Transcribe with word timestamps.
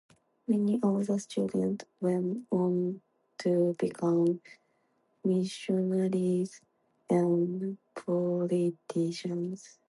Many 0.47 0.79
of 0.81 1.05
the 1.05 1.19
students 1.19 1.85
went 1.99 2.47
on 2.49 3.01
to 3.37 3.75
become 3.77 4.41
missionaries 5.23 6.59
and 7.07 7.77
politicians. 7.93 9.77